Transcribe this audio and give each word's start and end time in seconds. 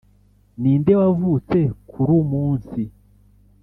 ninde 0.61 0.93
wavutse 1.01 1.59
kurumunsi 1.89 2.81